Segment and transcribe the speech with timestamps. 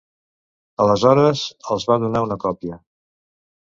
[0.85, 1.45] Aleshores,
[1.77, 2.85] els va donar una còpia.